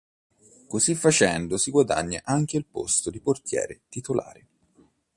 Così 0.67 0.95
facendo 0.95 1.57
si 1.57 1.69
guadagna 1.69 2.21
anche 2.25 2.57
il 2.57 2.65
posto 2.65 3.11
di 3.11 3.19
portiere 3.19 3.81
titolare. 3.87 4.47